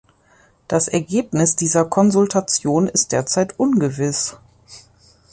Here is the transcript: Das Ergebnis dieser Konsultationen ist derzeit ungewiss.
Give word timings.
Das 0.67 0.87
Ergebnis 0.87 1.55
dieser 1.55 1.85
Konsultationen 1.85 2.89
ist 2.89 3.11
derzeit 3.11 3.59
ungewiss. 3.59 4.35